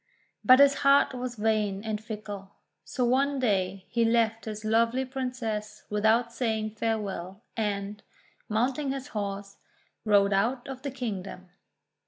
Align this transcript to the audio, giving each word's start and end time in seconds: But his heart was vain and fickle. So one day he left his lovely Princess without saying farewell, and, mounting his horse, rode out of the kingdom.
But 0.43 0.57
his 0.57 0.73
heart 0.81 1.13
was 1.13 1.35
vain 1.35 1.83
and 1.83 2.03
fickle. 2.03 2.53
So 2.83 3.05
one 3.05 3.37
day 3.37 3.85
he 3.87 4.03
left 4.03 4.45
his 4.45 4.65
lovely 4.65 5.05
Princess 5.05 5.83
without 5.91 6.33
saying 6.33 6.71
farewell, 6.71 7.43
and, 7.55 8.01
mounting 8.49 8.91
his 8.91 9.09
horse, 9.09 9.57
rode 10.03 10.33
out 10.33 10.67
of 10.67 10.81
the 10.81 10.89
kingdom. 10.89 11.49